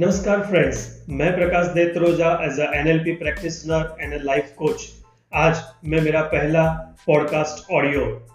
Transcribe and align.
नमस्कार 0.00 0.40
फ्रेंड्स 0.40 1.04
मैं 1.08 1.36
Prakash 1.36 1.66
Detroja 1.66 2.40
as 2.44 2.60
a 2.60 2.72
NLP 2.74 3.12
practitioner 3.12 3.96
and 4.00 4.12
a 4.12 4.18
life 4.22 4.50
coach 4.56 4.82
आज 5.34 5.56
मैं 5.84 6.00
मेरा 6.00 6.20
पहला 6.22 6.62
पॉडकास्ट 7.06 7.72
ऑडियो 7.72 8.28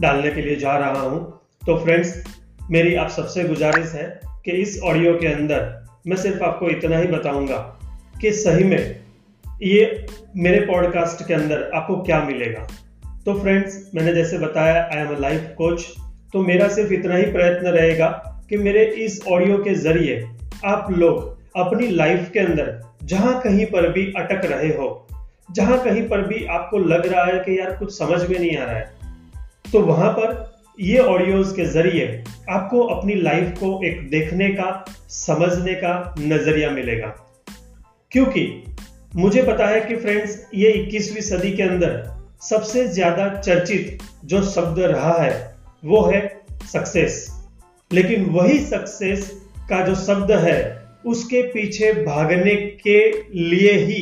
डालने 0.00 0.30
के 0.30 0.42
लिए 0.42 0.56
जा 0.56 0.76
रहा 0.76 1.00
हूँ। 1.00 1.40
तो 1.66 1.84
फ्रेंड्स 1.84 2.24
मेरी 2.70 2.94
आप 2.94 3.08
सबसे 3.08 3.44
गुजारिश 3.44 3.92
है 3.92 4.20
कि 4.44 4.50
इस 4.50 4.80
ऑडियो 4.84 5.14
के 5.18 5.26
अंदर 5.26 5.86
मैं 6.06 6.16
सिर्फ़ 6.16 6.42
आपको 6.42 6.68
इतना 6.68 6.98
ही 6.98 7.06
बताऊँगा 7.06 7.78
कि 8.20 8.32
सही 8.32 8.64
में 8.64 9.00
ये 9.62 10.06
मेरे 10.36 10.60
पॉडकास्ट 10.60 11.28
के 11.28 11.34
अंदर 11.34 11.70
आपको 11.74 11.96
क्या 12.02 12.22
मिलेगा। 12.24 12.68
तो 13.24 13.40
फ्रेंड्स 13.40 13.90
मैंने 13.94 14.14
जैसे 14.14 14.38
बताया 14.38 14.90
I 14.92 14.98
am 14.98 15.14
a 15.14 15.18
life 15.18 15.50
coach 15.58 15.86
तो 16.32 16.42
मेरा 16.42 16.68
सिर्फ़ 16.68 16.92
इतना 16.92 17.16
ही 17.16 17.32
प्रयत्न 17.32 17.66
रहेगा 17.66 18.08
कि 18.48 18.56
मेरे 18.56 18.84
इस 18.84 19.20
ऑडियो 19.28 19.58
के 19.58 19.74
ज़रिए 19.74 20.26
आप 20.64 20.90
लोग 20.90 21.38
अपनी 21.56 21.86
लाइफ 21.88 22.30
के 22.32 22.40
अंदर 22.40 22.80
जहाँ 23.04 23.40
कहीं 23.40 23.66
पर 23.66 23.88
भी 23.92 24.06
अटक 24.16 24.44
रहे 24.44 24.68
हो, 24.68 25.06
जहाँ 25.52 25.78
कहीं 25.84 26.08
पर 26.08 26.20
भी 26.20 26.44
आपको 26.46 26.78
लग 26.78 27.06
रहा 27.06 27.24
है 27.24 27.38
कि 27.38 27.58
यार 27.58 27.76
कुछ 27.76 27.98
समझ 27.98 28.20
में 28.30 28.38
नहीं 28.38 28.56
आ 28.56 28.64
रहा 28.64 28.76
है 28.76 28.92
तो 29.72 29.80
वहाँ 29.80 30.10
पर 30.12 30.54
ये 30.80 30.98
ऑडियोज 30.98 31.52
के 31.52 31.64
ज़रिए 31.64 32.24
आपको 32.50 32.82
अपनी 32.84 33.14
लाइफ 33.14 33.58
को 33.58 33.80
एक 33.86 34.10
देखने 34.10 34.48
का, 34.48 34.84
समझने 35.08 35.74
का 35.74 36.14
नज़रिया 36.18 36.70
मिलेगा। 36.70 37.08
क्योंकि 38.10 38.64
मुझे 39.16 39.42
पता 39.42 39.66
है 39.66 39.80
कि 39.80 39.96
फ्रेंड्स 39.96 40.46
ये 40.54 40.72
21वीं 40.82 41.20
सदी 41.20 41.52
के 41.52 41.62
अंदर 41.62 42.02
सबसे 42.42 42.86
ज़्यादा 42.88 43.28
चर्चित 43.40 43.98
जो 44.24 44.42
शब्द 44.42 44.78
रहा 44.78 45.16
है, 45.18 45.56
वो 45.84 46.02
है 46.02 46.40
सक्सेस 46.72 47.26
लेकिन 47.92 48.24
वही 48.24 48.58
सक्सेस 48.58 49.43
का 49.68 49.84
जो 49.86 49.94
शब्द 49.96 50.30
है, 50.38 50.58
उसके 51.06 51.42
पीछे 51.48 51.92
भागने 52.04 52.54
के 52.82 52.98
लिए 53.40 53.72
ही 53.78 54.00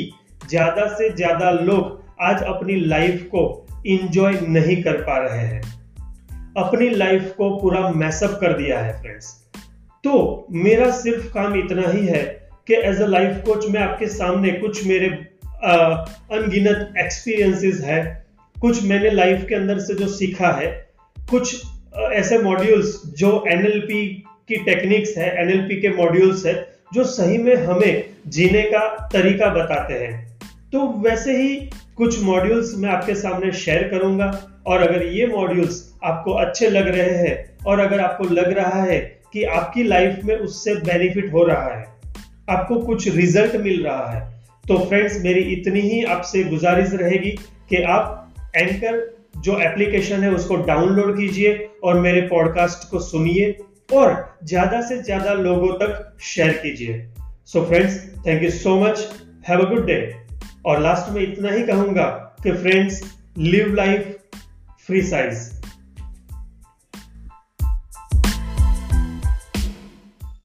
ज़्यादा 0.50 0.86
से 0.94 1.10
ज़्यादा 1.10 1.50
लोग 1.50 2.00
आज 2.22 2.42
अपनी 2.44 2.74
लाइफ 2.86 3.22
को 3.24 3.42
इंजॉय 3.86 4.38
नहीं 4.48 4.82
कर 4.82 5.00
पा 5.02 5.18
रहे 5.18 5.38
हैं। 5.38 5.60
अपनी 6.56 6.88
लाइफ 6.90 7.32
को 7.36 7.50
पूरा 7.58 7.88
मैसअप 7.92 8.38
कर 8.40 8.56
दिया 8.58 8.78
है 8.78 9.00
फ्रेंड्स 9.02 9.26
तो 10.04 10.46
मेरा 10.64 10.90
सिर्फ़ 10.90 11.32
काम 11.34 11.54
इतना 11.56 11.88
ही 11.88 12.06
है 12.06 12.22
कि 12.66 12.74
एज 12.74 13.00
अ 13.02 13.06
लाइफ 13.06 13.42
कोच 13.44 13.68
मैं 13.70 13.80
आपके 13.80 14.06
सामने 14.08 14.50
कुछ 14.52 14.86
मेरे 14.86 15.08
अनगिनत 15.08 16.94
एक्सपीरियंसेस 16.98 17.80
है, 17.80 18.00
कुछ 18.56 18.82
मैंने 18.84 19.10
लाइफ 19.10 19.44
के 19.48 19.54
अंदर 19.54 19.78
से 19.78 19.94
जो 19.94 20.06
सीखा 20.08 20.50
है, 20.52 20.70
कुछ 21.30 21.64
ऐसे 22.12 22.38
मॉड्यूल्स 22.38 23.00
जो 23.18 23.32
एनएलपी 23.48 24.02
की 24.48 24.56
टेक्निक्स 24.64 25.16
है 25.18 25.28
एनएलपी 25.42 25.80
के 25.80 25.88
मॉड्यूल्स 25.96 26.44
है, 26.46 26.54
जो 26.94 27.04
सही 27.04 27.38
में 27.38 27.54
हमें 27.56 28.04
जीने 28.28 28.62
का 28.64 28.88
तरीका 29.12 29.48
बताते 29.54 29.94
हैं। 29.94 30.38
तो 30.72 30.86
वैसे 31.02 31.36
ही 31.36 31.56
कुछ 31.96 32.22
मॉड्यूल्स 32.22 32.74
मैं 32.78 32.90
आपके 32.90 33.14
सामने 33.14 33.52
शेयर 33.54 33.88
करूँगा, 33.88 34.26
और 34.66 34.82
अगर 34.82 35.06
ये 35.06 35.26
मॉड्यूल्स 35.26 35.82
आपको 36.04 36.32
अच्छे 36.40 36.68
लग 36.70 36.88
रहे 36.88 37.16
हैं, 37.18 37.34
और 37.66 37.80
अगर 37.80 38.00
आपको 38.00 38.24
लग 38.24 38.52
रहा 38.52 38.82
है 38.82 38.98
कि 39.32 39.42
आपकी 39.44 39.82
लाइफ 39.82 40.20
में 40.24 40.34
उससे 40.36 40.74
बेनिफिट 40.82 41.32
हो 41.32 41.44
रहा 41.44 41.74
है, 41.74 41.86
आपको 42.50 42.78
कुछ 42.82 43.08
रिज़ल्ट 43.08 43.56
मिल 43.56 43.82
रहा 43.84 44.10
है 44.10 44.30
तो 44.68 44.78
फ्रेंड्स 44.78 45.22
मेरी 45.22 45.40
इतनी 45.52 45.80
ही 45.80 46.02
आपसे 46.06 46.42
गुजारिश 46.44 46.90
रहेगी 46.92 47.30
कि 47.70 47.82
आप 47.84 48.52
एंकर 48.56 49.00
जो 49.44 49.58
एप्लीकेशन 49.60 50.22
है 50.22 50.30
उसको 50.30 50.56
डाउनलोड 50.56 51.16
कीजिए, 51.16 51.68
और 51.84 51.98
मेरे 52.00 52.20
पॉडकास्ट 52.28 52.88
को 52.90 52.98
सुनिए। 53.00 53.54
और 53.88 54.38
ज़्यादा 54.44 54.80
से 54.82 55.02
ज़्यादा 55.02 55.32
लोगों 55.32 55.72
तक 55.78 56.16
शेयर 56.22 56.52
कीजिए। 56.62 57.06
So 57.46 57.64
friends 57.64 57.98
thank 58.26 58.42
you 58.42 58.50
so 58.50 58.78
much 58.80 59.08
have 59.48 59.64
a 59.64 59.68
good 59.70 59.86
day 59.86 59.98
और 60.66 60.80
लास्ट 60.80 61.12
में 61.12 61.22
इतना 61.22 61.50
ही 61.50 61.62
कहूँगा 61.66 62.06
कि 62.42 62.52
friends 62.52 63.02
live 63.38 63.74
life 63.74 64.16
free 64.86 65.02
size 65.02 65.50